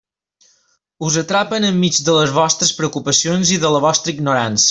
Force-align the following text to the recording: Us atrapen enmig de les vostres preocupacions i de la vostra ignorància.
Us 1.09 1.17
atrapen 1.23 1.67
enmig 1.67 2.01
de 2.09 2.15
les 2.17 2.33
vostres 2.39 2.73
preocupacions 2.79 3.55
i 3.59 3.63
de 3.67 3.73
la 3.77 3.85
vostra 3.89 4.17
ignorància. 4.19 4.59